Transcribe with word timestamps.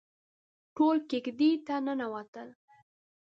ټول 0.75 0.97
کېږدۍ 1.09 1.51
ته 1.65 1.75
ننوتل. 1.85 2.47